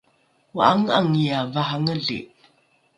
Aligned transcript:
o’ange’angiae 0.57 1.39
varangeli 1.53 2.19